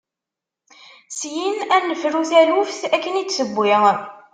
[1.17, 3.75] Syin, ad nefru taluft akken i d-tewwi.